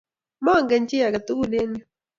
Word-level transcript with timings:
Mongen 0.45 0.83
chi 0.89 0.97
age 1.05 1.19
tugul 1.27 1.53
eng' 1.61 1.77
yu. 1.79 1.85